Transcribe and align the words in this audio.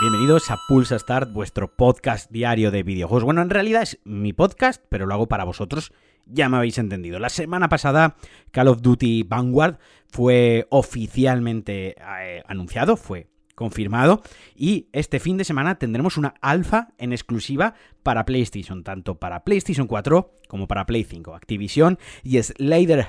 Bienvenidos 0.00 0.50
a 0.50 0.58
Pulsa 0.66 0.98
Start, 0.98 1.32
vuestro 1.32 1.76
podcast 1.76 2.30
diario 2.30 2.70
de 2.70 2.82
videojuegos. 2.82 3.24
Bueno, 3.24 3.42
en 3.42 3.50
realidad 3.50 3.82
es 3.82 3.98
mi 4.04 4.32
podcast, 4.32 4.82
pero 4.88 5.04
lo 5.06 5.14
hago 5.14 5.28
para 5.28 5.44
vosotros. 5.44 5.92
Ya 6.24 6.48
me 6.48 6.56
habéis 6.56 6.78
entendido. 6.78 7.18
La 7.18 7.28
semana 7.28 7.68
pasada 7.68 8.16
Call 8.50 8.68
of 8.68 8.80
Duty 8.80 9.24
Vanguard 9.24 9.78
fue 10.08 10.66
oficialmente 10.70 11.96
eh, 11.98 12.42
anunciado, 12.46 12.96
fue 12.96 13.28
confirmado. 13.60 14.22
Y 14.56 14.88
este 14.92 15.20
fin 15.20 15.36
de 15.36 15.44
semana 15.44 15.78
tendremos 15.78 16.16
una 16.16 16.32
alfa 16.40 16.88
en 16.96 17.12
exclusiva 17.12 17.74
para 18.02 18.24
PlayStation, 18.24 18.82
tanto 18.82 19.16
para 19.16 19.44
PlayStation 19.44 19.86
4 19.86 20.32
como 20.48 20.66
para 20.66 20.86
Play 20.86 21.04
5. 21.04 21.34
Activision 21.34 21.98
y 22.24 22.40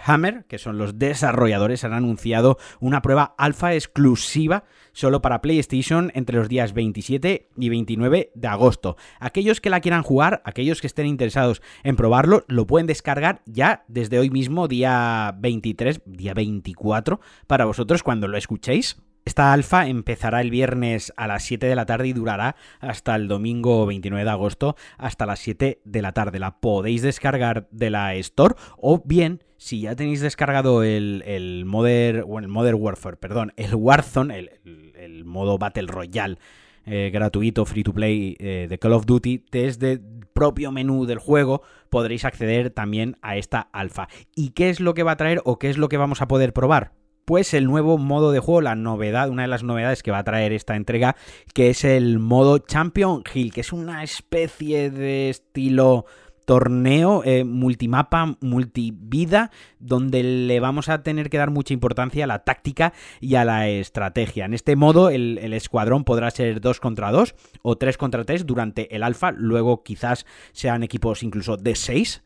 Hammer, 0.05 0.43
que 0.49 0.57
son 0.57 0.77
los 0.77 0.99
desarrolladores, 0.99 1.85
han 1.85 1.93
anunciado 1.93 2.57
una 2.81 3.01
prueba 3.01 3.33
alfa 3.37 3.73
exclusiva 3.73 4.65
solo 4.91 5.21
para 5.21 5.41
PlayStation 5.41 6.11
entre 6.15 6.37
los 6.37 6.49
días 6.49 6.73
27 6.73 7.47
y 7.55 7.69
29 7.69 8.31
de 8.35 8.47
agosto. 8.49 8.97
Aquellos 9.21 9.61
que 9.61 9.69
la 9.69 9.79
quieran 9.79 10.03
jugar, 10.03 10.41
aquellos 10.43 10.81
que 10.81 10.87
estén 10.87 11.07
interesados 11.07 11.61
en 11.83 11.95
probarlo, 11.95 12.43
lo 12.49 12.67
pueden 12.67 12.87
descargar 12.87 13.41
ya 13.45 13.85
desde 13.87 14.19
hoy 14.19 14.29
mismo, 14.29 14.67
día 14.67 15.33
23, 15.39 16.01
día 16.05 16.33
24, 16.33 17.21
para 17.47 17.63
vosotros 17.63 18.03
cuando 18.03 18.27
lo 18.27 18.37
escuchéis 18.37 18.97
esta 19.23 19.53
alfa 19.53 19.87
empezará 19.87 20.41
el 20.41 20.49
viernes 20.49 21.13
a 21.15 21.27
las 21.27 21.43
7 21.43 21.67
de 21.67 21.75
la 21.75 21.85
tarde 21.85 22.07
y 22.07 22.13
durará 22.13 22.55
hasta 22.79 23.15
el 23.15 23.27
domingo 23.27 23.85
29 23.85 24.23
de 24.23 24.29
agosto 24.29 24.75
hasta 24.97 25.25
las 25.25 25.39
7 25.39 25.81
de 25.83 26.01
la 26.01 26.11
tarde. 26.11 26.39
La 26.39 26.59
podéis 26.59 27.03
descargar 27.03 27.67
de 27.71 27.91
la 27.91 28.15
Store 28.15 28.55
o 28.77 29.01
bien 29.05 29.43
si 29.57 29.81
ya 29.81 29.95
tenéis 29.95 30.21
descargado 30.21 30.83
el, 30.83 31.23
el 31.27 31.65
Modern, 31.65 32.25
el 32.43 32.47
Modern 32.47 32.81
Warfare, 32.81 33.17
perdón, 33.17 33.53
el 33.57 33.75
Warzone, 33.75 34.49
el, 34.95 35.23
modo 35.23 35.59
Battle 35.59 35.85
Royale 35.85 36.39
eh, 36.87 37.11
gratuito, 37.13 37.65
free 37.65 37.83
to 37.83 37.93
play 37.93 38.35
eh, 38.39 38.65
de 38.67 38.79
Call 38.79 38.93
of 38.93 39.05
Duty, 39.05 39.45
desde 39.51 39.91
el 39.93 40.01
propio 40.33 40.71
menú 40.71 41.05
del 41.05 41.19
juego 41.19 41.61
podréis 41.91 42.25
acceder 42.25 42.71
también 42.71 43.17
a 43.21 43.37
esta 43.37 43.59
alfa. 43.71 44.07
¿Y 44.35 44.49
qué 44.49 44.71
es 44.71 44.79
lo 44.79 44.95
que 44.95 45.03
va 45.03 45.11
a 45.11 45.17
traer 45.17 45.41
o 45.45 45.59
qué 45.59 45.69
es 45.69 45.77
lo 45.77 45.89
que 45.89 45.97
vamos 45.97 46.23
a 46.23 46.27
poder 46.27 46.53
probar? 46.53 46.93
Pues 47.31 47.53
el 47.53 47.63
nuevo 47.63 47.97
modo 47.97 48.33
de 48.33 48.39
juego, 48.39 48.59
la 48.59 48.75
novedad, 48.75 49.29
una 49.29 49.43
de 49.43 49.47
las 49.47 49.63
novedades 49.63 50.03
que 50.03 50.11
va 50.11 50.17
a 50.17 50.23
traer 50.25 50.51
esta 50.51 50.75
entrega, 50.75 51.15
que 51.53 51.69
es 51.69 51.85
el 51.85 52.19
modo 52.19 52.57
Champion 52.57 53.23
Hill, 53.33 53.53
que 53.53 53.61
es 53.61 53.71
una 53.71 54.03
especie 54.03 54.91
de 54.91 55.29
estilo 55.29 56.03
torneo 56.43 57.23
eh, 57.23 57.45
multimapa, 57.45 58.35
multivida, 58.41 59.49
donde 59.79 60.23
le 60.23 60.59
vamos 60.59 60.89
a 60.89 61.03
tener 61.03 61.29
que 61.29 61.37
dar 61.37 61.51
mucha 61.51 61.73
importancia 61.73 62.25
a 62.25 62.27
la 62.27 62.43
táctica 62.43 62.91
y 63.21 63.35
a 63.35 63.45
la 63.45 63.69
estrategia. 63.69 64.43
En 64.43 64.53
este 64.53 64.75
modo, 64.75 65.09
el, 65.09 65.37
el 65.37 65.53
escuadrón 65.53 66.03
podrá 66.03 66.31
ser 66.31 66.59
2 66.59 66.81
contra 66.81 67.13
2 67.13 67.33
o 67.61 67.77
3 67.77 67.97
contra 67.97 68.25
3 68.25 68.45
durante 68.45 68.93
el 68.93 69.03
alfa, 69.03 69.31
luego 69.31 69.83
quizás 69.83 70.25
sean 70.51 70.83
equipos 70.83 71.23
incluso 71.23 71.55
de 71.55 71.75
6 71.75 72.23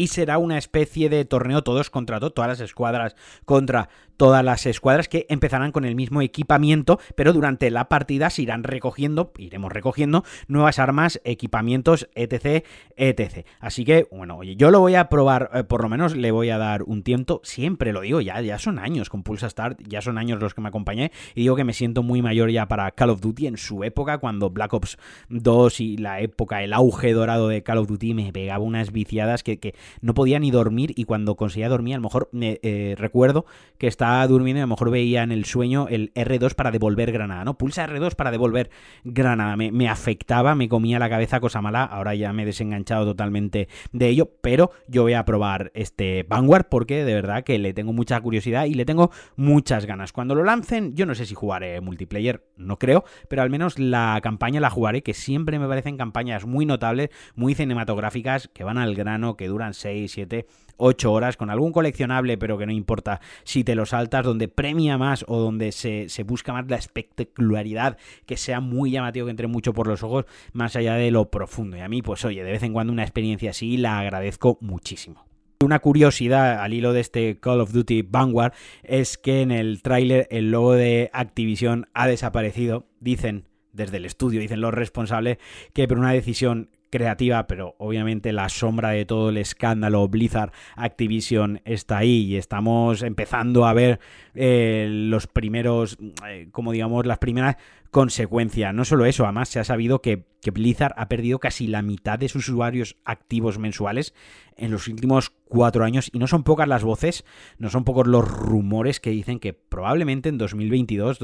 y 0.00 0.08
será 0.08 0.38
una 0.38 0.56
especie 0.56 1.08
de 1.10 1.24
torneo 1.26 1.62
todos 1.62 1.90
contra 1.90 2.18
todos, 2.20 2.32
todas 2.32 2.48
las 2.48 2.60
escuadras 2.60 3.16
contra 3.44 3.90
todas 4.20 4.44
las 4.44 4.66
escuadras 4.66 5.08
que 5.08 5.24
empezarán 5.30 5.72
con 5.72 5.86
el 5.86 5.94
mismo 5.94 6.20
equipamiento, 6.20 7.00
pero 7.14 7.32
durante 7.32 7.70
la 7.70 7.88
partida 7.88 8.28
se 8.28 8.42
irán 8.42 8.64
recogiendo, 8.64 9.32
iremos 9.38 9.72
recogiendo 9.72 10.24
nuevas 10.46 10.78
armas, 10.78 11.22
equipamientos, 11.24 12.06
etc, 12.14 12.66
etc. 12.96 13.46
Así 13.60 13.86
que, 13.86 14.08
bueno, 14.10 14.36
oye, 14.36 14.56
yo 14.56 14.70
lo 14.70 14.80
voy 14.80 14.94
a 14.94 15.08
probar, 15.08 15.50
eh, 15.54 15.64
por 15.64 15.80
lo 15.80 15.88
menos 15.88 16.14
le 16.14 16.32
voy 16.32 16.50
a 16.50 16.58
dar 16.58 16.82
un 16.82 17.02
tiempo, 17.02 17.40
siempre 17.44 17.94
lo 17.94 18.02
digo, 18.02 18.20
ya, 18.20 18.42
ya 18.42 18.58
son 18.58 18.78
años 18.78 19.08
con 19.08 19.22
Pulsa 19.22 19.48
Start, 19.48 19.80
ya 19.88 20.02
son 20.02 20.18
años 20.18 20.38
los 20.38 20.52
que 20.52 20.60
me 20.60 20.68
acompañé, 20.68 21.12
y 21.34 21.40
digo 21.40 21.56
que 21.56 21.64
me 21.64 21.72
siento 21.72 22.02
muy 22.02 22.20
mayor 22.20 22.50
ya 22.50 22.68
para 22.68 22.90
Call 22.90 23.08
of 23.08 23.22
Duty 23.22 23.46
en 23.46 23.56
su 23.56 23.84
época, 23.84 24.18
cuando 24.18 24.50
Black 24.50 24.74
Ops 24.74 24.98
2 25.30 25.80
y 25.80 25.96
la 25.96 26.20
época, 26.20 26.62
el 26.62 26.74
auge 26.74 27.14
dorado 27.14 27.48
de 27.48 27.62
Call 27.62 27.78
of 27.78 27.88
Duty 27.88 28.12
me 28.12 28.34
pegaba 28.34 28.62
unas 28.62 28.92
viciadas 28.92 29.42
que, 29.42 29.58
que 29.58 29.74
no 30.02 30.12
podía 30.12 30.38
ni 30.38 30.50
dormir 30.50 30.92
y 30.94 31.04
cuando 31.04 31.36
conseguía 31.36 31.70
dormir, 31.70 31.94
a 31.94 31.96
lo 31.96 32.02
mejor 32.02 32.28
me 32.32 32.60
eh, 32.62 32.96
recuerdo 32.98 33.46
que 33.78 33.86
estaba 33.86 34.09
durmiendo 34.26 34.58
y 34.58 34.62
a 34.62 34.64
lo 34.64 34.68
mejor 34.68 34.90
veía 34.90 35.22
en 35.22 35.32
el 35.32 35.44
sueño 35.44 35.86
el 35.88 36.12
R2 36.14 36.54
para 36.54 36.70
devolver 36.70 37.12
granada, 37.12 37.44
¿no? 37.44 37.56
Pulsa 37.56 37.86
R2 37.86 38.14
para 38.14 38.30
devolver 38.30 38.70
granada. 39.04 39.56
Me, 39.56 39.72
me 39.72 39.88
afectaba, 39.88 40.54
me 40.54 40.68
comía 40.68 40.98
la 40.98 41.08
cabeza 41.08 41.40
cosa 41.40 41.60
mala. 41.60 41.84
Ahora 41.84 42.14
ya 42.14 42.32
me 42.32 42.42
he 42.42 42.46
desenganchado 42.46 43.04
totalmente 43.04 43.68
de 43.92 44.08
ello, 44.08 44.30
pero 44.40 44.70
yo 44.88 45.02
voy 45.02 45.14
a 45.14 45.24
probar 45.24 45.70
este 45.74 46.24
Vanguard 46.28 46.66
porque 46.70 47.04
de 47.04 47.14
verdad 47.14 47.44
que 47.44 47.58
le 47.58 47.72
tengo 47.72 47.92
mucha 47.92 48.20
curiosidad 48.20 48.64
y 48.64 48.74
le 48.74 48.84
tengo 48.84 49.10
muchas 49.36 49.86
ganas. 49.86 50.12
Cuando 50.12 50.34
lo 50.34 50.44
lancen, 50.44 50.94
yo 50.94 51.06
no 51.06 51.14
sé 51.14 51.26
si 51.26 51.34
jugaré 51.34 51.80
multiplayer, 51.80 52.44
no 52.56 52.78
creo, 52.78 53.04
pero 53.28 53.42
al 53.42 53.50
menos 53.50 53.78
la 53.78 54.18
campaña 54.22 54.60
la 54.60 54.70
jugaré, 54.70 55.02
que 55.02 55.14
siempre 55.14 55.58
me 55.58 55.68
parecen 55.68 55.96
campañas 55.96 56.46
muy 56.46 56.66
notables, 56.66 57.10
muy 57.34 57.54
cinematográficas, 57.54 58.48
que 58.48 58.64
van 58.64 58.78
al 58.78 58.94
grano, 58.94 59.36
que 59.36 59.48
duran 59.48 59.74
6, 59.74 60.10
7, 60.10 60.46
8 60.80 61.12
horas, 61.12 61.36
con 61.36 61.50
algún 61.50 61.72
coleccionable, 61.72 62.38
pero 62.38 62.58
que 62.58 62.66
no 62.66 62.72
importa 62.72 63.20
si 63.44 63.62
te 63.64 63.74
lo 63.74 63.86
saltas, 63.86 64.24
donde 64.24 64.48
premia 64.48 64.98
más 64.98 65.24
o 65.28 65.38
donde 65.38 65.72
se, 65.72 66.08
busca 66.24 66.52
más 66.52 66.68
la 66.68 66.76
espectacularidad, 66.76 67.98
que 68.26 68.36
sea 68.36 68.60
muy 68.60 68.90
llamativo, 68.90 69.26
que 69.26 69.30
entre 69.30 69.46
mucho 69.46 69.72
por 69.72 69.86
los 69.86 70.02
ojos, 70.02 70.24
más 70.52 70.76
allá 70.76 70.94
de 70.94 71.10
lo 71.10 71.30
profundo. 71.30 71.76
Y 71.76 71.80
a 71.80 71.88
mí, 71.88 72.02
pues 72.02 72.24
oye, 72.24 72.42
de 72.42 72.52
vez 72.52 72.62
en 72.62 72.72
cuando 72.72 72.92
una 72.92 73.02
experiencia 73.02 73.50
así 73.50 73.76
la 73.76 73.98
agradezco 73.98 74.58
muchísimo. 74.60 75.26
Una 75.62 75.80
curiosidad 75.80 76.62
al 76.62 76.72
hilo 76.72 76.94
de 76.94 77.00
este 77.00 77.38
Call 77.38 77.60
of 77.60 77.72
Duty 77.72 78.00
Vanguard 78.02 78.54
es 78.82 79.18
que 79.18 79.42
en 79.42 79.50
el 79.50 79.82
tráiler 79.82 80.26
el 80.30 80.50
logo 80.50 80.72
de 80.72 81.10
Activision 81.12 81.86
ha 81.92 82.06
desaparecido. 82.06 82.86
Dicen 82.98 83.44
desde 83.72 83.98
el 83.98 84.06
estudio, 84.06 84.40
dicen 84.40 84.60
los 84.60 84.72
responsables, 84.72 85.38
que 85.74 85.86
por 85.86 85.98
una 85.98 86.12
decisión 86.12 86.70
creativa, 86.90 87.46
pero 87.46 87.76
obviamente 87.78 88.32
la 88.32 88.48
sombra 88.48 88.90
de 88.90 89.04
todo 89.04 89.30
el 89.30 89.36
escándalo 89.36 90.06
Blizzard 90.08 90.52
Activision 90.76 91.62
está 91.64 91.98
ahí 91.98 92.24
y 92.24 92.36
estamos 92.36 93.02
empezando 93.02 93.64
a 93.64 93.72
ver 93.72 94.00
eh, 94.34 94.88
los 94.90 95.26
primeros, 95.26 95.96
eh, 96.26 96.48
como 96.50 96.72
digamos, 96.72 97.06
las 97.06 97.18
primeras 97.18 97.56
consecuencias. 97.90 98.74
No 98.74 98.84
solo 98.84 99.06
eso, 99.06 99.24
además 99.24 99.48
se 99.48 99.60
ha 99.60 99.64
sabido 99.64 100.02
que, 100.02 100.26
que, 100.42 100.50
Blizzard 100.50 100.94
ha 100.96 101.08
perdido 101.08 101.38
casi 101.38 101.66
la 101.66 101.82
mitad 101.82 102.18
de 102.18 102.28
sus 102.28 102.48
usuarios 102.48 102.96
activos 103.04 103.58
mensuales 103.58 104.14
en 104.56 104.70
los 104.70 104.86
últimos 104.88 105.30
cuatro 105.44 105.84
años 105.84 106.10
y 106.12 106.18
no 106.18 106.26
son 106.26 106.42
pocas 106.42 106.68
las 106.68 106.84
voces, 106.84 107.24
no 107.58 107.70
son 107.70 107.84
pocos 107.84 108.06
los 108.06 108.28
rumores 108.28 109.00
que 109.00 109.10
dicen 109.10 109.38
que 109.40 109.54
probablemente 109.54 110.28
en 110.28 110.38
2022 110.38 111.18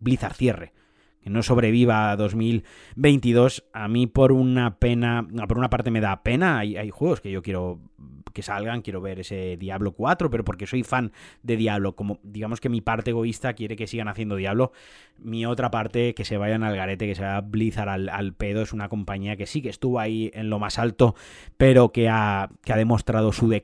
Blizzard 0.00 0.34
cierre 0.34 0.72
que 1.24 1.30
no 1.30 1.42
sobreviva 1.42 2.10
a 2.10 2.16
2022, 2.16 3.64
a 3.72 3.88
mí 3.88 4.06
por 4.06 4.30
una 4.30 4.78
pena, 4.78 5.26
por 5.48 5.56
una 5.56 5.70
parte 5.70 5.90
me 5.90 6.02
da 6.02 6.22
pena, 6.22 6.58
hay, 6.58 6.76
hay 6.76 6.90
juegos 6.90 7.22
que 7.22 7.30
yo 7.30 7.42
quiero 7.42 7.80
que 8.34 8.42
salgan, 8.42 8.82
quiero 8.82 9.00
ver 9.00 9.20
ese 9.20 9.56
Diablo 9.56 9.92
4, 9.92 10.28
pero 10.28 10.44
porque 10.44 10.66
soy 10.66 10.82
fan 10.82 11.12
de 11.42 11.56
Diablo, 11.56 11.94
como 11.94 12.18
digamos 12.22 12.60
que 12.60 12.68
mi 12.68 12.82
parte 12.82 13.12
egoísta 13.12 13.54
quiere 13.54 13.76
que 13.76 13.86
sigan 13.86 14.08
haciendo 14.08 14.36
Diablo, 14.36 14.72
mi 15.16 15.46
otra 15.46 15.70
parte 15.70 16.14
que 16.14 16.24
se 16.24 16.36
vayan 16.36 16.64
al 16.64 16.76
garete, 16.76 17.06
que 17.06 17.14
se 17.14 17.22
vaya 17.22 17.40
Blizzard 17.40 17.88
al, 17.88 18.34
pedo, 18.34 18.62
es 18.62 18.72
una 18.72 18.88
compañía 18.88 19.36
que 19.36 19.46
sí 19.46 19.62
que 19.62 19.68
estuvo 19.68 20.00
ahí 20.00 20.30
en 20.34 20.50
lo 20.50 20.58
más 20.58 20.78
alto, 20.78 21.14
pero 21.56 21.92
que 21.92 22.08
ha, 22.08 22.50
que 22.64 22.72
ha 22.72 22.76
demostrado 22.76 23.32
su 23.32 23.54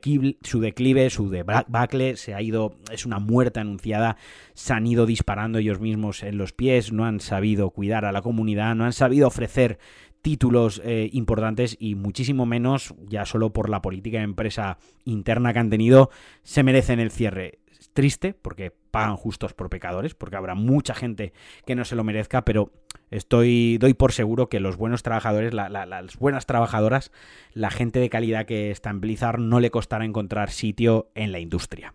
su 0.41 0.59
declive, 0.61 1.09
su 1.09 1.29
debacle, 1.29 2.15
se 2.15 2.33
ha 2.33 2.41
ido, 2.41 2.75
es 2.91 3.05
una 3.05 3.19
muerte 3.19 3.59
anunciada, 3.59 4.15
se 4.53 4.73
han 4.73 4.87
ido 4.87 5.05
disparando 5.05 5.59
ellos 5.59 5.81
mismos 5.81 6.23
en 6.23 6.37
los 6.37 6.53
pies, 6.53 6.93
no 6.93 7.05
han 7.05 7.19
sabido 7.19 7.71
cuidar 7.71 8.05
a 8.05 8.13
la 8.13 8.21
comunidad, 8.21 8.73
no 8.75 8.85
han 8.85 8.93
sabido 8.93 9.27
ofrecer 9.27 9.79
títulos 10.21 10.81
eh, 10.83 11.09
importantes 11.13 11.75
y 11.79 11.95
muchísimo 11.95 12.45
menos, 12.45 12.93
ya 13.07 13.25
solo 13.25 13.53
por 13.53 13.69
la 13.69 13.81
política 13.81 14.19
de 14.19 14.23
empresa 14.23 14.77
interna 15.03 15.53
que 15.53 15.59
han 15.59 15.69
tenido, 15.69 16.09
se 16.43 16.63
merecen 16.63 16.99
el 16.99 17.11
cierre. 17.11 17.59
Triste 17.93 18.33
porque 18.33 18.71
pagan 18.91 19.17
justos 19.17 19.53
por 19.53 19.69
pecadores, 19.69 20.13
porque 20.13 20.37
habrá 20.37 20.55
mucha 20.55 20.93
gente 20.93 21.33
que 21.65 21.75
no 21.75 21.83
se 21.83 21.95
lo 21.95 22.03
merezca, 22.03 22.45
pero 22.45 22.71
estoy 23.09 23.77
doy 23.79 23.93
por 23.93 24.13
seguro 24.13 24.47
que 24.47 24.59
los 24.59 24.77
buenos 24.77 25.03
trabajadores, 25.03 25.53
las 25.53 26.17
buenas 26.17 26.45
trabajadoras, 26.45 27.11
la 27.53 27.71
gente 27.71 27.99
de 27.99 28.09
calidad 28.09 28.45
que 28.45 28.71
está 28.71 28.91
en 28.91 29.01
Blizzard 29.01 29.39
no 29.39 29.59
le 29.59 29.71
costará 29.71 30.05
encontrar 30.05 30.51
sitio 30.51 31.09
en 31.15 31.31
la 31.31 31.39
industria. 31.39 31.93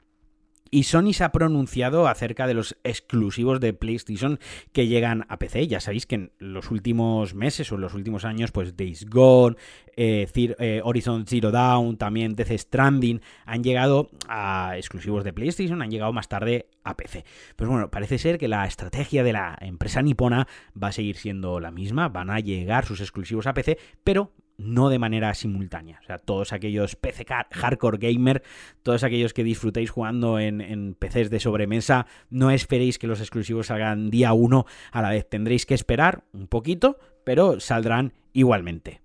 Y 0.71 0.85
Sony 0.85 1.13
se 1.13 1.25
ha 1.25 1.33
pronunciado 1.33 2.09
acerca 2.09 2.47
de 2.47 2.55
los 2.55 2.77
exclusivos 2.85 3.61
de 3.61 3.73
PlayStation 3.73 4.39
que 4.73 4.89
llegan 4.89 5.27
a 5.29 5.39
PC. 5.39 5.69
Ya 5.69 5.81
sabéis 5.81 6.07
que 6.07 6.17
en 6.17 6.33
los 6.39 6.71
últimos 6.71 7.35
meses 7.35 7.71
o 7.71 7.77
en 7.77 7.81
los 7.83 7.95
últimos 7.95 8.25
años, 8.25 8.53
pues 8.53 8.77
Days 8.77 9.07
Gone, 9.09 9.57
eh, 9.97 10.29
eh, 10.35 10.81
Horizon 10.85 11.27
Zero 11.27 11.51
Dawn, 11.51 11.97
también 11.97 12.35
Death 12.35 12.59
Stranding, 12.59 13.21
han 13.45 13.63
llegado 13.63 14.11
a 14.29 14.75
exclusivos 14.77 15.25
de 15.25 15.33
PlayStation, 15.33 15.83
han 15.83 15.91
llegado 15.91 16.13
más 16.13 16.29
tarde 16.29 16.67
a 16.85 16.97
PC. 16.97 17.25
Pues 17.57 17.69
bueno, 17.69 17.91
parece 17.91 18.19
ser 18.19 18.39
que 18.39 18.49
la 18.49 18.67
estrategia 18.67 19.23
de 19.23 19.33
la 19.33 19.57
empresa 19.61 20.03
nipona 20.03 20.47
va 20.81 20.89
a 20.89 20.93
seguir 20.93 21.17
siendo 21.17 21.61
la 21.61 21.71
misma, 21.71 22.09
van 22.09 22.31
a 22.31 22.41
llegar 22.41 22.87
sus 22.87 23.01
exclusivos 23.01 23.47
a 23.47 23.55
PC, 23.55 23.79
pero 24.05 24.33
no 24.59 24.89
de 24.89 24.99
manera 24.99 25.35
simultánea. 25.35 26.01
O 26.03 26.07
sea, 26.07 26.19
todos 26.19 26.53
aquellos 26.53 26.97
PC 26.97 27.27
hardcore 27.51 27.99
gamer, 27.99 28.43
todos 28.83 29.05
aquellos 29.05 29.33
que 29.33 29.45
disfrutéis 29.45 29.91
jugando 29.91 30.39
en, 30.39 30.61
en, 30.61 30.95
PCs 30.95 31.31
de 31.31 31.41
sobremesa, 31.41 32.07
no 32.31 32.51
esperéis 32.51 32.99
que 32.99 33.07
los 33.07 33.21
exclusivos 33.21 33.69
salgan 33.69 34.11
día 34.11 34.33
uno 34.33 34.67
a 34.93 35.03
la 35.03 35.11
vez. 35.11 35.29
Tendréis 35.29 35.67
que 35.67 35.75
esperar 35.75 36.25
un 36.33 36.47
poquito, 36.47 36.99
pero 37.25 37.61
saldrán 37.61 38.13
igualmente. 38.33 39.01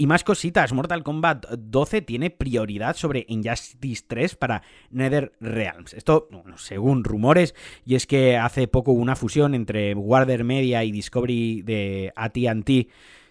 Y 0.00 0.06
más 0.06 0.24
cositas, 0.24 0.72
Mortal 0.72 1.02
Kombat 1.02 1.46
12 1.58 2.00
tiene 2.00 2.30
prioridad 2.30 2.96
sobre 2.96 3.26
Injustice 3.28 4.02
3 4.08 4.34
para 4.34 4.62
NetherRealms. 4.88 5.92
Esto, 5.92 6.26
según 6.56 7.04
rumores, 7.04 7.54
y 7.84 7.96
es 7.96 8.06
que 8.06 8.38
hace 8.38 8.66
poco 8.66 8.92
hubo 8.92 9.02
una 9.02 9.14
fusión 9.14 9.54
entre 9.54 9.94
Warner 9.94 10.42
Media 10.42 10.84
y 10.84 10.90
Discovery 10.90 11.60
de 11.60 12.14
AT&T 12.16 12.88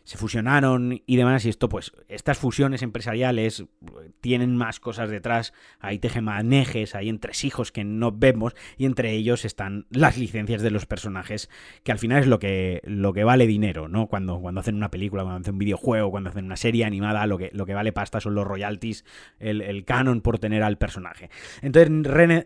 se 0.10 0.18
fusionaron 0.18 1.04
y 1.06 1.18
demás, 1.18 1.46
y 1.46 1.50
esto, 1.50 1.70
pues, 1.70 1.92
estas 2.08 2.40
fusiones 2.40 2.82
empresariales 2.82 3.66
tienen 4.22 4.56
más 4.56 4.80
cosas 4.80 5.12
detrás, 5.12 5.54
hay 5.80 6.00
tejemanejes, 6.00 6.96
hay 6.96 7.10
entresijos 7.10 7.72
que 7.72 7.84
no 7.84 8.12
vemos, 8.12 8.56
y 8.76 8.86
entre 8.86 9.12
ellos 9.12 9.46
están 9.46 9.86
las 9.92 10.18
licencias 10.18 10.64
de 10.64 10.72
los 10.72 10.88
personajes, 10.88 11.48
que 11.84 11.92
al 11.92 12.00
final 12.00 12.22
es 12.22 12.28
lo 12.28 12.40
que, 12.40 12.82
lo 12.86 13.14
que 13.14 13.24
vale 13.24 13.46
dinero, 13.46 13.88
¿no? 13.88 14.08
Cuando, 14.08 14.40
cuando 14.40 14.62
hacen 14.62 14.78
una 14.78 14.90
película, 14.90 15.22
cuando 15.22 15.42
hacen 15.42 15.54
un 15.54 15.60
videojuego, 15.60 16.10
cuando 16.10 16.32
hacen 16.32 16.46
una 16.46 16.58
serie 16.58 16.86
animada, 16.86 17.28
lo 17.28 17.38
que, 17.38 17.52
lo 17.54 17.68
que 17.68 17.76
vale 17.76 17.92
pasta 17.92 18.20
son 18.20 18.34
los 18.34 18.48
royalties, 18.48 19.06
el, 19.38 19.86
canon 19.86 20.22
por 20.22 20.40
tener 20.40 20.64
al 20.64 20.80
personaje. 20.80 21.30
Entonces, 21.62 21.92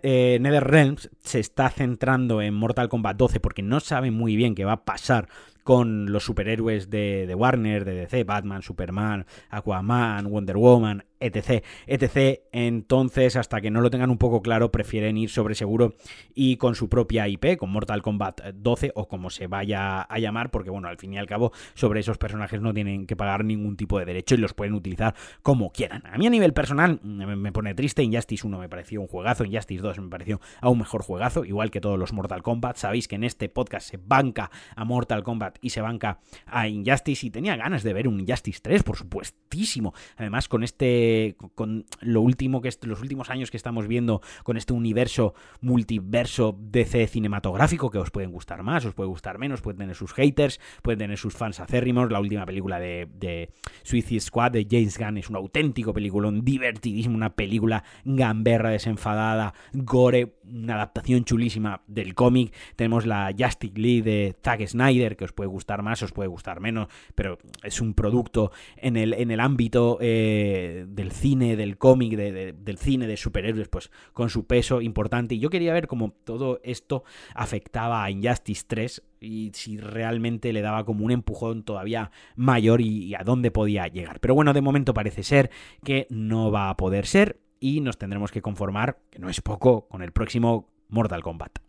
eh, 0.04 0.38
NetherRealms 0.42 1.12
se 1.24 1.40
está 1.40 1.70
centrando 1.70 2.42
en 2.42 2.56
Mortal 2.56 2.90
Kombat 2.90 3.16
12 3.16 3.40
porque 3.40 3.62
no 3.62 3.80
sabe 3.80 4.12
muy 4.12 4.36
bien 4.36 4.54
qué 4.54 4.66
va 4.66 4.74
a 4.74 4.84
pasar 4.84 5.30
con 5.64 6.12
los 6.12 6.24
superhéroes 6.24 6.90
de, 6.90 7.26
de, 7.26 7.36
Warner, 7.36 7.86
de 7.86 7.94
DC, 7.94 8.24
Batman, 8.24 8.62
Superman, 8.62 9.26
Aquaman, 9.50 10.30
Wonder 10.30 10.58
Woman, 10.58 11.06
etc, 11.24 11.64
etc. 11.88 12.42
Entonces, 12.52 13.36
hasta 13.36 13.62
que 13.62 13.72
no 13.72 13.82
lo 13.82 13.90
tengan 13.90 14.10
un 14.10 14.18
poco 14.18 14.42
claro, 14.42 14.72
prefieren 14.72 15.18
ir 15.18 15.30
sobre 15.30 15.56
seguro 15.56 15.96
y 16.34 16.58
con 16.58 16.76
su 16.76 16.90
propia 16.90 17.28
IP, 17.28 17.58
con 17.58 17.72
Mortal 17.72 18.02
Kombat 18.02 18.42
12 18.54 18.92
o 18.96 19.08
como 19.08 19.30
se 19.30 19.48
vaya 19.48 20.02
a 20.02 20.20
llamar, 20.20 20.52
porque 20.52 20.70
bueno, 20.70 20.88
al 20.88 20.98
fin 20.98 21.14
y 21.14 21.18
al 21.18 21.28
cabo, 21.28 21.52
sobre 21.74 22.00
esos 22.00 22.18
personajes 22.18 22.62
no 22.62 22.74
tienen 22.74 23.08
que 23.08 23.16
pagar 23.16 23.46
ningún 23.46 23.78
tipo 23.78 24.00
de 24.00 24.06
derecho 24.06 24.36
y 24.36 24.40
los 24.40 24.54
pueden 24.54 24.74
utilizar 24.74 25.16
como 25.42 25.72
quieran. 25.72 26.04
A 26.06 26.18
mí 26.18 26.28
a 26.28 26.30
nivel 26.30 26.54
personal 26.54 27.00
me 27.04 27.52
pone 27.52 27.74
triste, 27.74 28.04
Injustice 28.04 28.46
1 28.46 28.60
me 28.60 28.70
pareció 28.70 29.02
un 29.02 29.08
juegazo, 29.08 29.46
Injustice 29.46 29.82
2 29.82 30.00
me 30.00 30.10
pareció 30.10 30.42
aún 30.62 30.80
mejor 30.80 31.04
juegazo, 31.04 31.46
igual 31.46 31.72
que 31.72 31.82
todos 31.82 31.98
los 31.98 32.14
Mortal 32.14 32.44
Kombat. 32.44 32.78
Sabéis 32.78 33.08
que 33.08 33.16
en 33.16 33.24
este 33.24 33.50
podcast 33.50 33.90
se 33.90 33.98
banca 33.98 34.52
a 34.76 34.86
Mortal 34.86 35.24
Kombat 35.24 35.58
y 35.62 35.70
se 35.70 35.82
banca 35.82 36.20
a 36.46 36.68
Injustice 36.68 37.28
y 37.28 37.30
tenía 37.30 37.56
ganas 37.56 37.84
de 37.84 37.94
ver 37.94 38.08
un 38.08 38.20
Injustice 38.20 38.60
3, 38.62 38.84
por 38.84 38.98
supuestísimo. 38.98 39.94
Además, 40.18 40.48
con 40.48 40.64
este 40.64 41.13
con 41.56 41.86
lo 42.02 42.22
último 42.22 42.62
que 42.62 42.70
los 42.84 43.02
últimos 43.02 43.30
años 43.30 43.52
que 43.52 43.58
estamos 43.58 43.88
viendo 43.88 44.22
con 44.44 44.58
este 44.58 44.74
universo 44.74 45.34
multiverso 45.62 46.58
DC 46.60 47.08
cinematográfico 47.08 47.90
que 47.90 47.98
os 47.98 48.12
pueden 48.12 48.32
gustar 48.32 48.64
más, 48.64 48.86
os 48.86 48.94
puede 48.94 49.10
gustar 49.10 49.38
menos, 49.38 49.62
pueden 49.62 49.80
tener 49.80 49.96
sus 49.96 50.14
haters, 50.14 50.60
pueden 50.82 51.00
tener 51.00 51.18
sus 51.18 51.34
fans 51.34 51.60
acérrimos. 51.60 52.12
La 52.12 52.20
última 52.20 52.46
película 52.46 52.80
de, 52.80 53.08
de 53.14 53.52
Suicide 53.84 54.22
Squad 54.22 54.52
de 54.52 54.68
James 54.70 54.98
Gunn 54.98 55.18
es 55.18 55.30
un 55.30 55.36
auténtico 55.36 55.94
peliculón 55.94 56.44
divertidísimo, 56.44 57.16
una 57.16 57.36
película 57.36 57.84
gamberra, 58.06 58.70
desenfadada, 58.70 59.54
gore, 59.74 60.36
una 60.44 60.76
adaptación 60.76 61.24
chulísima 61.26 61.82
del 61.88 62.14
cómic. 62.14 62.54
Tenemos 62.76 63.06
la 63.06 63.34
Justice 63.38 63.80
League 63.80 64.04
de 64.04 64.36
Zack 64.44 64.66
Snyder, 64.68 65.16
que 65.16 65.26
os 65.26 65.34
puede 65.34 65.50
gustar 65.50 65.82
más, 65.82 66.02
os 66.04 66.12
puede 66.12 66.30
gustar 66.30 66.60
menos, 66.60 66.88
pero 67.16 67.38
es 67.64 67.82
un 67.82 67.94
producto 67.94 68.52
en 68.78 68.98
el, 68.98 69.14
en 69.14 69.32
el 69.32 69.40
ámbito 69.40 69.98
eh, 70.02 70.86
del 71.04 71.12
cine, 71.12 71.58
del 71.58 71.78
cómic, 71.78 72.16
del 72.16 72.78
cine 72.78 73.08
de 73.08 73.18
superhéroes, 73.18 73.68
pues 73.68 73.92
con 74.14 74.30
su 74.30 74.48
peso 74.48 74.80
importante. 74.80 75.36
Y 75.36 75.40
yo 75.40 75.50
quería 75.50 75.74
ver 75.74 75.88
cómo 75.88 76.12
todo 76.24 76.62
esto 76.64 77.04
afectaba 77.36 78.06
a 78.06 78.10
Injustice 78.10 78.64
3 78.66 79.04
y 79.20 79.52
si 79.54 79.78
realmente 79.78 80.54
le 80.54 80.62
daba 80.62 80.86
como 80.86 81.04
un 81.04 81.12
empujón 81.12 81.64
todavía 81.64 82.12
mayor 82.38 82.80
y 82.80 83.14
a 83.16 83.24
dónde 83.26 83.52
podía 83.52 83.88
llegar. 83.88 84.22
Pero 84.22 84.34
bueno, 84.34 84.54
de 84.54 84.62
momento 84.62 84.94
parece 84.94 85.24
ser 85.24 85.52
que 85.84 86.08
no 86.10 86.52
va 86.52 86.70
a 86.70 86.78
poder 86.78 87.06
ser 87.06 87.42
y 87.60 87.82
nos 87.82 87.98
tendremos 87.98 88.32
que 88.32 88.42
conformar, 88.42 89.00
que 89.10 89.20
no 89.20 89.30
es 89.30 89.42
poco, 89.42 89.90
con 89.90 90.04
el 90.04 90.14
próximo 90.14 90.70
Mortal 90.88 91.22
Kombat. 91.22 91.60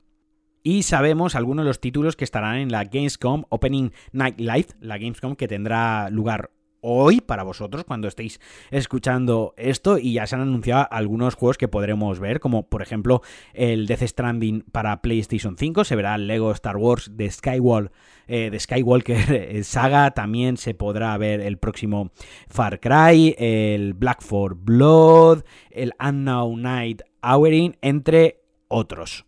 Y 0.62 0.84
sabemos 0.84 1.34
algunos 1.34 1.64
de 1.64 1.68
los 1.68 1.80
títulos 1.80 2.14
que 2.14 2.24
estarán 2.24 2.56
en 2.56 2.70
la 2.70 2.84
Gamescom 2.84 3.44
Opening 3.48 3.90
Night 4.12 4.38
Live, 4.38 4.68
la 4.80 4.96
Gamescom 4.96 5.34
que 5.34 5.48
tendrá 5.48 6.08
lugar 6.08 6.52
hoy 6.84 7.22
para 7.22 7.42
vosotros 7.42 7.84
cuando 7.84 8.08
estéis 8.08 8.40
escuchando 8.70 9.54
esto 9.56 9.96
y 9.98 10.12
ya 10.12 10.26
se 10.26 10.36
han 10.36 10.42
anunciado 10.42 10.86
algunos 10.90 11.34
juegos 11.34 11.56
que 11.56 11.66
podremos 11.66 12.20
ver 12.20 12.40
como 12.40 12.68
por 12.68 12.82
ejemplo 12.82 13.22
el 13.54 13.86
Death 13.86 14.02
Stranding 14.02 14.64
para 14.70 15.00
PlayStation 15.00 15.56
5 15.56 15.84
se 15.84 15.96
verá 15.96 16.14
el 16.14 16.26
Lego 16.26 16.52
Star 16.52 16.76
Wars 16.76 17.10
de 17.16 17.30
Skywalker 17.30 17.90
eh, 18.26 18.50
de 18.50 18.60
Skywalker 18.60 19.64
Saga 19.64 20.10
también 20.10 20.58
se 20.58 20.74
podrá 20.74 21.16
ver 21.16 21.40
el 21.40 21.56
próximo 21.56 22.10
Far 22.48 22.80
Cry 22.80 23.34
el 23.38 23.94
Black 23.94 24.22
for 24.22 24.54
Blood 24.54 25.42
el 25.70 25.94
Unknown 25.98 26.60
Night 26.60 27.02
Hourring 27.22 27.76
entre 27.80 28.42
otros 28.68 29.24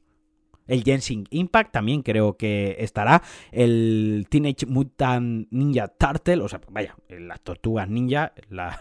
el 0.67 0.83
Genshin 0.83 1.27
Impact 1.31 1.73
también 1.73 2.03
creo 2.03 2.37
que 2.37 2.77
estará. 2.79 3.23
El 3.53 4.27
Teenage 4.29 4.67
Mutant 4.67 5.49
Ninja 5.51 5.89
Turtle, 5.89 6.43
o 6.43 6.49
sea, 6.49 6.61
vaya, 6.71 6.97
las 7.09 7.41
tortugas 7.41 7.89
ninja, 7.89 8.33
la, 8.49 8.79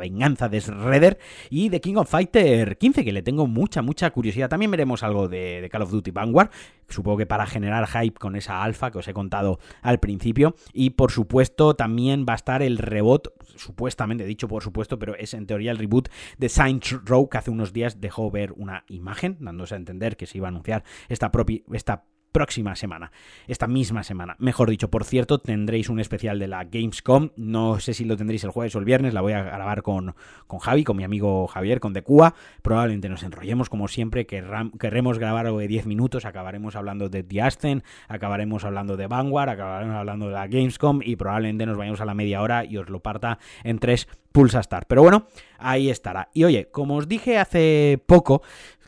venganza 0.00 0.48
de 0.48 0.60
Shredder. 0.60 1.18
Y 1.50 1.68
de 1.68 1.80
King 1.80 1.96
of 1.96 2.10
Fighter 2.10 2.78
15, 2.78 3.04
que 3.04 3.12
le 3.12 3.22
tengo 3.22 3.46
mucha, 3.46 3.82
mucha 3.82 4.10
curiosidad. 4.10 4.48
También 4.48 4.70
veremos 4.70 5.02
algo 5.02 5.28
de, 5.28 5.60
de 5.60 5.68
Call 5.68 5.82
of 5.82 5.90
Duty 5.90 6.10
Vanguard, 6.10 6.50
supongo 6.88 7.18
que 7.18 7.26
para 7.26 7.46
generar 7.46 7.86
hype 7.86 8.18
con 8.18 8.36
esa 8.36 8.62
alfa 8.62 8.90
que 8.90 8.98
os 8.98 9.08
he 9.08 9.14
contado 9.14 9.58
al 9.82 9.98
principio. 10.00 10.54
Y 10.72 10.90
por 10.90 11.10
supuesto, 11.10 11.74
también 11.74 12.26
va 12.28 12.34
a 12.34 12.36
estar 12.36 12.62
el 12.62 12.78
rebot, 12.78 13.32
supuestamente 13.56 14.24
dicho 14.24 14.48
por 14.48 14.62
supuesto, 14.62 14.98
pero 14.98 15.14
es 15.16 15.34
en 15.34 15.46
teoría 15.46 15.70
el 15.70 15.78
reboot 15.78 16.08
de 16.38 16.48
Saints 16.48 16.96
Row, 17.04 17.28
que 17.28 17.38
hace 17.38 17.50
unos 17.50 17.72
días 17.72 18.00
dejó 18.00 18.30
ver 18.30 18.52
una 18.52 18.84
imagen, 18.88 19.36
dándose 19.40 19.74
a 19.74 19.78
entender 19.78 20.16
que 20.16 20.26
se 20.26 20.38
iba 20.38 20.48
a 20.48 20.50
anunciar 20.50 20.84
esta 21.08 21.30
esta, 21.72 22.04
próxima 22.36 22.76
semana, 22.76 23.12
esta 23.48 23.66
misma 23.66 24.02
semana. 24.02 24.36
Mejor 24.38 24.68
dicho, 24.68 24.90
por 24.90 25.04
cierto, 25.04 25.38
tendréis 25.38 25.88
un 25.88 26.00
especial 26.00 26.38
de 26.38 26.46
la 26.46 26.64
Gamescom. 26.64 27.30
No 27.36 27.80
sé 27.80 27.94
si 27.94 28.04
lo 28.04 28.14
tendréis 28.14 28.44
el 28.44 28.50
jueves 28.50 28.76
o 28.76 28.78
el 28.78 28.84
viernes, 28.84 29.14
la 29.14 29.22
voy 29.22 29.32
a 29.32 29.42
grabar 29.42 29.80
con, 29.80 30.14
con 30.46 30.58
Javi, 30.58 30.84
con 30.84 30.98
mi 30.98 31.04
amigo 31.04 31.46
Javier, 31.46 31.80
con 31.80 31.94
Decua. 31.94 32.34
Probablemente 32.60 33.08
nos 33.08 33.22
enrollemos 33.22 33.70
como 33.70 33.88
siempre, 33.88 34.26
querremos 34.26 35.18
grabar 35.18 35.46
algo 35.46 35.60
de 35.60 35.66
10 35.66 35.86
minutos, 35.86 36.26
acabaremos 36.26 36.76
hablando 36.76 37.08
de 37.08 37.22
The 37.22 37.40
Ascent, 37.40 37.82
acabaremos 38.06 38.66
hablando 38.66 38.98
de 38.98 39.06
Vanguard, 39.06 39.48
acabaremos 39.48 39.96
hablando 39.96 40.26
de 40.26 40.34
la 40.34 40.46
Gamescom 40.46 41.00
y 41.02 41.16
probablemente 41.16 41.64
nos 41.64 41.78
vayamos 41.78 42.02
a 42.02 42.04
la 42.04 42.12
media 42.12 42.42
hora 42.42 42.66
y 42.66 42.76
os 42.76 42.90
lo 42.90 43.00
parta 43.00 43.38
en 43.64 43.78
tres 43.78 44.08
Pulsa 44.36 44.60
Star. 44.60 44.84
Pero 44.86 45.00
bueno, 45.00 45.28
ahí 45.58 45.88
estará. 45.88 46.28
Y 46.34 46.44
oye, 46.44 46.68
como 46.70 46.96
os 46.96 47.08
dije 47.08 47.38
hace 47.38 47.98
poco, 48.04 48.42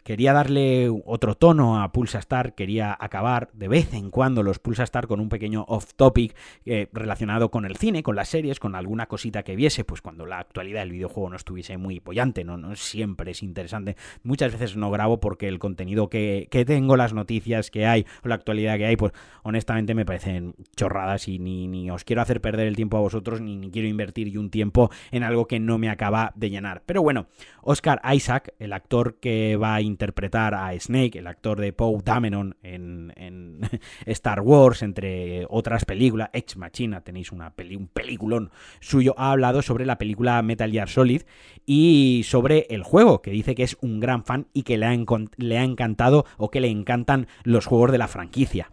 quería 0.08 0.32
darle 0.32 0.88
otro 1.04 1.34
tono 1.34 1.82
a 1.82 1.92
Pulsa 1.92 2.18
Star, 2.18 2.54
quería 2.54 2.96
acabar 2.98 3.50
de 3.52 3.68
vez 3.68 3.92
en 3.92 4.08
cuando 4.08 4.42
los 4.42 4.58
Pulsa 4.58 4.84
Star 4.84 5.06
con 5.06 5.20
un 5.20 5.28
pequeño 5.28 5.66
off 5.68 5.92
topic 5.96 6.34
eh, 6.64 6.88
relacionado 6.94 7.50
con 7.50 7.66
el 7.66 7.76
cine, 7.76 8.02
con 8.02 8.16
las 8.16 8.30
series, 8.30 8.58
con 8.58 8.74
alguna 8.74 9.04
cosita 9.04 9.42
que 9.42 9.54
viese, 9.54 9.84
pues 9.84 10.00
cuando 10.00 10.24
la 10.24 10.38
actualidad 10.38 10.80
del 10.80 10.92
videojuego 10.92 11.28
no 11.28 11.36
estuviese 11.36 11.76
muy 11.76 12.00
pollante, 12.00 12.42
no, 12.42 12.56
no 12.56 12.74
siempre 12.74 13.32
es 13.32 13.42
interesante. 13.42 13.98
Muchas 14.22 14.52
veces 14.52 14.78
no 14.78 14.90
grabo 14.90 15.20
porque 15.20 15.46
el 15.46 15.58
contenido 15.58 16.08
que, 16.08 16.48
tengo, 16.66 16.96
las 16.96 17.12
noticias 17.12 17.70
que 17.70 17.84
hay 17.84 18.06
o 18.24 18.28
la 18.28 18.36
actualidad 18.36 18.78
que 18.78 18.86
hay, 18.86 18.96
pues 18.96 19.12
honestamente 19.42 19.94
me 19.94 20.06
parecen 20.06 20.54
chorradas 20.74 21.28
y 21.28 21.38
ni, 21.38 21.68
ni 21.68 21.90
os 21.90 22.04
quiero 22.04 22.22
hacer 22.22 22.40
perder 22.40 22.66
el 22.66 22.76
tiempo 22.76 22.96
a 22.96 23.00
vosotros, 23.00 23.42
ni, 23.42 23.58
ni 23.58 23.70
quiero 23.70 23.88
invertir 23.88 24.30
yo 24.30 24.40
un 24.40 24.48
tiempo 24.48 24.90
en 25.10 25.22
algo 25.22 25.46
que 25.46 25.60
no 25.60 25.76
me 25.76 25.90
acaba 25.90 26.32
de 26.34 26.48
llenar. 26.48 26.82
Pero 26.86 27.02
bueno, 27.02 27.26
Oscar 27.60 28.00
Isaac, 28.14 28.54
el 28.58 28.72
actor 28.72 29.16
que 29.20 29.56
va 29.56 29.74
a 29.74 29.82
interpretar 29.98 30.54
a 30.54 30.78
Snake, 30.78 31.18
el 31.18 31.26
actor 31.26 31.60
de 31.60 31.72
Poe 31.72 32.00
Dameron 32.04 32.56
en, 32.62 33.60
Star 34.06 34.40
Wars, 34.40 34.82
entre 34.82 35.44
otras 35.50 35.84
películas, 35.84 36.30
Ex 36.32 36.56
Machina, 36.56 37.00
tenéis 37.00 37.32
una 37.32 37.50
peli, 37.50 37.74
un 37.74 37.88
peliculón 37.88 38.50
suyo, 38.78 39.14
ha 39.18 39.32
hablado 39.32 39.60
sobre 39.60 39.86
la 39.86 39.98
película 39.98 40.40
Metal 40.42 40.70
Gear 40.70 40.88
Solid 40.88 41.22
y 41.66 42.22
sobre 42.24 42.66
el 42.70 42.84
juego, 42.84 43.22
que 43.22 43.32
dice 43.32 43.56
que 43.56 43.64
es 43.64 43.76
un 43.80 43.98
gran 43.98 44.24
fan 44.24 44.46
y 44.52 44.62
que 44.62 44.78
le 44.78 44.86
ha, 44.86 44.96
le 45.36 45.58
ha 45.58 45.64
encantado 45.64 46.24
o 46.36 46.50
que 46.50 46.60
le 46.60 46.68
encantan 46.68 47.26
los 47.42 47.66
juegos 47.66 47.90
de 47.90 47.98
la 47.98 48.06
franquicia. 48.06 48.70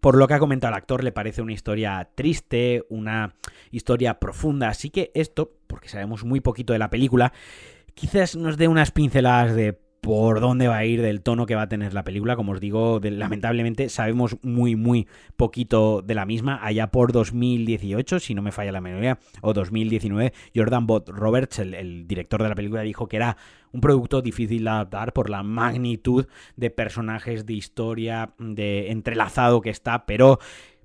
Por 0.00 0.16
lo 0.16 0.26
que 0.26 0.34
ha 0.34 0.38
comentado 0.38 0.72
el 0.72 0.78
actor, 0.78 1.04
le 1.04 1.12
parece 1.12 1.40
una 1.40 1.52
historia 1.52 2.10
triste, 2.14 2.84
una 2.90 3.36
historia 3.70 4.18
profunda. 4.18 4.68
Así 4.68 4.90
que 4.90 5.12
esto, 5.14 5.52
porque 5.66 5.88
sabemos 5.88 6.24
muy 6.24 6.40
poquito 6.40 6.72
de 6.74 6.78
la 6.78 6.90
película, 6.90 7.32
quizás 7.94 8.36
nos 8.36 8.56
dé 8.56 8.68
unas 8.68 8.90
pinceladas 8.90 9.54
de 9.54 9.83
por 10.04 10.40
dónde 10.40 10.68
va 10.68 10.76
a 10.76 10.84
ir, 10.84 11.00
del 11.00 11.22
tono 11.22 11.46
que 11.46 11.54
va 11.54 11.62
a 11.62 11.68
tener 11.68 11.94
la 11.94 12.04
película. 12.04 12.36
Como 12.36 12.52
os 12.52 12.60
digo, 12.60 13.00
lamentablemente 13.02 13.88
sabemos 13.88 14.36
muy, 14.42 14.76
muy 14.76 15.08
poquito 15.36 16.02
de 16.02 16.14
la 16.14 16.26
misma. 16.26 16.60
Allá 16.62 16.88
por 16.88 17.10
2018, 17.10 18.20
si 18.20 18.34
no 18.34 18.42
me 18.42 18.52
falla 18.52 18.70
la 18.70 18.82
memoria, 18.82 19.18
o 19.40 19.54
2019, 19.54 20.34
Jordan 20.54 20.86
Bot 20.86 21.08
Roberts, 21.08 21.58
el, 21.58 22.06
director 22.06 22.42
de 22.42 22.50
la 22.50 22.54
película, 22.54 22.82
dijo 22.82 23.08
que 23.08 23.16
era 23.16 23.38
un 23.72 23.80
producto 23.80 24.20
difícil 24.20 24.64
de 24.64 24.70
adaptar 24.70 25.14
por 25.14 25.30
la 25.30 25.42
magnitud 25.42 26.26
de 26.56 26.68
personajes, 26.68 27.46
de 27.46 27.54
historia, 27.54 28.34
de 28.38 28.90
entrelazado 28.90 29.62
que 29.62 29.70
está, 29.70 30.04
pero 30.04 30.38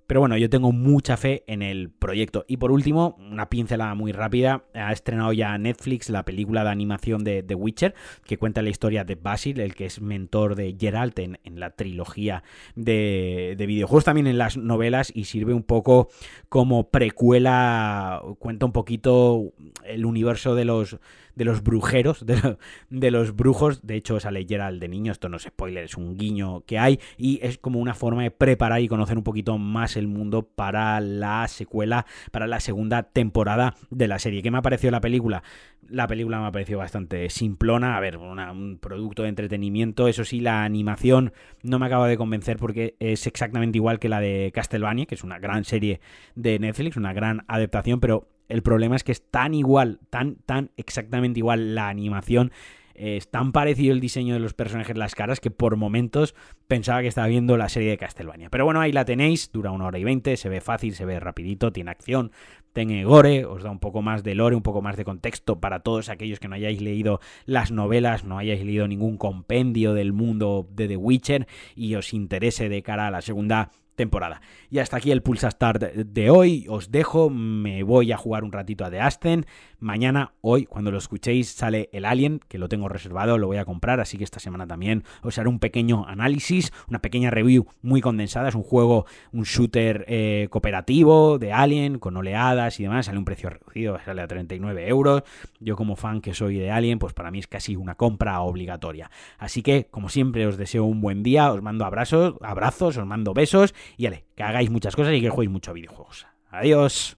pero 0.09 0.21
bueno, 0.21 0.37
yo 0.37 0.49
tengo 0.49 0.71
mucha 0.71 1.17
fe 1.17 1.43
en 1.45 1.61
el 1.61 1.91
proyecto. 1.91 2.43
Y 2.47 2.57
por 2.57 2.71
último, 2.71 3.15
una 3.19 3.47
pincelada 3.47 3.93
muy 3.93 4.11
rápida. 4.11 4.63
Ha 4.73 4.91
estrenado 4.91 5.33
ya 5.33 5.55
Netflix 5.59 6.09
la 6.09 6.25
película 6.25 6.63
de 6.63 6.71
animación 6.71 7.23
de 7.23 7.43
The 7.43 7.53
Witcher, 7.53 7.93
que 8.25 8.39
cuenta 8.39 8.63
la 8.63 8.71
historia 8.71 9.03
de 9.03 9.13
Basil, 9.13 9.59
el 9.59 9.75
que 9.75 9.85
es 9.85 10.01
mentor 10.01 10.55
de 10.55 10.75
Geralt 10.79 11.19
en, 11.19 11.37
la 11.53 11.69
trilogía 11.75 12.41
de, 12.73 13.53
de, 13.55 13.65
videojuegos, 13.67 14.03
también 14.03 14.25
en 14.25 14.39
las 14.39 14.57
novelas, 14.57 15.11
y 15.13 15.25
sirve 15.25 15.53
un 15.53 15.61
poco 15.61 16.09
como 16.49 16.89
precuela, 16.89 18.23
cuenta 18.39 18.65
un 18.65 18.71
poquito 18.71 19.53
el 19.85 20.07
universo 20.07 20.55
de 20.55 20.65
los 20.65 20.97
de 21.39 21.45
los 21.45 21.63
brujeros, 21.63 22.25
de, 22.89 23.11
los 23.11 23.33
brujos. 23.33 23.81
De 23.87 23.95
hecho, 23.95 24.17
esa 24.17 24.29
leyera 24.29 24.69
de 24.73 24.89
niño, 24.89 25.13
esto 25.13 25.29
no 25.29 25.37
es 25.37 25.43
spoiler, 25.43 25.85
es 25.85 25.95
un 25.95 26.17
guiño 26.17 26.65
que 26.65 26.77
hay 26.77 26.99
y 27.17 27.39
es 27.41 27.57
como 27.57 27.79
una 27.79 27.93
forma 27.93 28.23
de 28.23 28.31
preparar 28.31 28.81
y 28.81 28.89
conocer 28.89 29.17
un 29.17 29.23
poquito 29.23 29.57
más 29.57 29.95
el 29.95 30.09
mundo 30.09 30.43
para 30.43 30.99
la 30.99 31.47
secuela, 31.47 32.05
para 32.31 32.45
la 32.45 32.59
segunda 32.59 33.03
temporada 33.03 33.75
de 33.89 34.09
la 34.09 34.19
serie. 34.19 34.41
¿Qué 34.41 34.51
me 34.51 34.57
ha 34.57 34.61
parecido 34.61 34.91
la 34.91 34.99
película? 34.99 35.41
La 35.87 36.07
película 36.07 36.41
me 36.41 36.47
ha 36.47 36.51
parecido 36.51 36.79
bastante 36.79 37.29
simplona, 37.29 37.95
a 37.95 38.01
ver, 38.01 38.17
un 38.17 38.77
producto 38.81 39.23
de 39.23 39.29
entretenimiento, 39.29 40.09
eso 40.09 40.25
sí, 40.25 40.41
la 40.41 40.65
animación 40.65 41.31
no 41.63 41.79
me 41.79 41.85
acaba 41.85 42.09
de 42.09 42.17
convencer 42.17 42.57
porque 42.57 42.97
es 42.99 43.25
exactamente 43.27 43.77
igual 43.77 43.99
que 43.99 44.09
la 44.09 44.19
de 44.19 44.51
Castlevania, 44.53 45.05
que 45.05 45.15
es 45.15 45.23
una 45.23 45.39
gran 45.39 45.63
serie 45.63 46.01
de 46.35 46.59
Netflix, 46.59 46.97
una 46.97 47.13
gran 47.13 47.45
adaptación, 47.47 48.01
pero 48.01 48.27
el 48.49 48.61
problema 48.61 48.95
es 48.95 49.03
que 49.03 49.13
es 49.13 49.21
tan 49.21 49.53
igual, 49.53 49.99
tan, 50.09 50.35
tan 50.45 50.71
exactamente 50.75 51.39
igual 51.39 51.75
la 51.75 51.87
animación 51.87 52.51
es 52.99 53.29
tan 53.29 53.53
parecido 53.53 53.93
el 53.93 54.01
diseño 54.01 54.33
de 54.33 54.41
los 54.41 54.53
personajes, 54.53 54.97
las 54.97 55.15
caras, 55.15 55.39
que 55.39 55.51
por 55.51 55.77
momentos 55.77 56.35
pensaba 56.67 57.01
que 57.01 57.07
estaba 57.07 57.27
viendo 57.27 57.55
la 57.55 57.69
serie 57.69 57.91
de 57.91 57.97
Castlevania. 57.97 58.49
Pero 58.49 58.65
bueno, 58.65 58.81
ahí 58.81 58.91
la 58.91 59.05
tenéis, 59.05 59.53
dura 59.53 59.71
una 59.71 59.85
hora 59.85 59.99
y 59.99 60.03
veinte, 60.03 60.35
se 60.35 60.49
ve 60.49 60.59
fácil, 60.59 60.93
se 60.93 61.05
ve 61.05 61.17
rapidito, 61.17 61.71
tiene 61.71 61.91
acción, 61.91 62.31
tiene 62.73 63.05
gore, 63.05 63.45
os 63.45 63.63
da 63.63 63.71
un 63.71 63.79
poco 63.79 64.01
más 64.01 64.23
de 64.23 64.35
lore, 64.35 64.55
un 64.55 64.63
poco 64.63 64.81
más 64.81 64.97
de 64.97 65.05
contexto 65.05 65.61
para 65.61 65.79
todos 65.79 66.09
aquellos 66.09 66.39
que 66.39 66.49
no 66.49 66.55
hayáis 66.55 66.81
leído 66.81 67.21
las 67.45 67.71
novelas, 67.71 68.25
no 68.25 68.37
hayáis 68.37 68.65
leído 68.65 68.85
ningún 68.85 69.17
compendio 69.17 69.93
del 69.93 70.11
mundo 70.11 70.67
de 70.69 70.89
The 70.89 70.97
Witcher 70.97 71.47
y 71.75 71.95
os 71.95 72.13
interese 72.13 72.67
de 72.67 72.83
cara 72.83 73.07
a 73.07 73.11
la 73.11 73.21
segunda 73.21 73.71
temporada. 73.99 74.41
Y 74.71 74.79
hasta 74.79 74.95
aquí 74.97 75.11
el 75.11 75.21
Pulsa 75.21 75.51
Start 75.51 75.83
de 75.83 76.29
hoy. 76.29 76.65
Os 76.69 76.89
dejo, 76.89 77.29
me 77.29 77.83
voy 77.83 78.13
a 78.13 78.17
jugar 78.17 78.45
un 78.45 78.51
ratito 78.53 78.85
a 78.85 78.89
The 78.89 79.01
Aston. 79.01 79.45
Mañana, 79.79 80.33
hoy, 80.41 80.65
cuando 80.65 80.89
lo 80.89 80.97
escuchéis, 80.97 81.51
sale 81.51 81.89
el 81.91 82.05
Alien, 82.05 82.39
que 82.47 82.57
lo 82.57 82.69
tengo 82.69 82.87
reservado, 82.89 83.37
lo 83.37 83.47
voy 83.47 83.57
a 83.57 83.65
comprar, 83.65 83.99
así 83.99 84.17
que 84.17 84.23
esta 84.23 84.39
semana 84.39 84.67
también 84.67 85.03
os 85.21 85.37
haré 85.37 85.47
un 85.47 85.59
pequeño 85.59 86.05
análisis, 86.05 86.73
una 86.89 86.99
pequeña 86.99 87.29
review 87.29 87.67
muy 87.81 88.01
condensada. 88.01 88.49
Es 88.49 88.55
un 88.55 88.63
juego, 88.63 89.05
un 89.33 89.43
shooter 89.43 90.05
eh, 90.07 90.47
cooperativo 90.49 91.39
de 91.39 91.51
Alien, 91.51 91.99
con 91.99 92.15
oleadas 92.15 92.79
y 92.79 92.83
demás. 92.83 93.07
Sale 93.07 93.17
un 93.17 93.25
precio 93.25 93.49
reducido, 93.49 93.99
sale 94.05 94.21
a 94.21 94.27
39 94.27 94.87
euros. 94.87 95.23
Yo 95.59 95.75
como 95.75 95.97
fan 95.97 96.21
que 96.21 96.33
soy 96.33 96.57
de 96.57 96.71
Alien, 96.71 96.99
pues 96.99 97.13
para 97.13 97.31
mí 97.31 97.39
es 97.39 97.47
casi 97.47 97.75
una 97.75 97.95
compra 97.95 98.39
obligatoria. 98.41 99.11
Así 99.37 99.61
que, 99.61 99.87
como 99.91 100.07
siempre, 100.07 100.47
os 100.47 100.57
deseo 100.57 100.85
un 100.85 101.01
buen 101.01 101.21
día, 101.21 101.51
os 101.51 101.61
mando 101.61 101.85
abrazos, 101.85 102.35
abrazos, 102.41 102.97
os 102.97 103.05
mando 103.05 103.33
besos 103.33 103.73
y 103.97 104.05
ale, 104.05 104.25
que 104.35 104.43
hagáis 104.43 104.69
muchas 104.69 104.95
cosas 104.95 105.13
y 105.13 105.21
que 105.21 105.29
juguéis 105.29 105.51
mucho 105.51 105.73
videojuegos. 105.73 106.25
Adiós. 106.51 107.15